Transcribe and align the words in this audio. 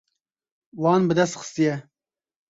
Wan 0.81 1.01
bi 1.07 1.13
dest 1.17 1.39
xistiye. 1.41 1.75